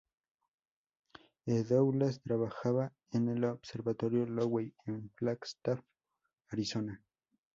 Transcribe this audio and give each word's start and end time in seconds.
E. 1.45 1.63
Douglass 1.63 2.21
trabajaba 2.23 2.91
en 3.11 3.29
el 3.29 3.43
Observatorio 3.43 4.25
Lowell, 4.25 4.73
en 4.87 5.11
Flagstaff, 5.11 5.79
Arizona. 6.49 6.99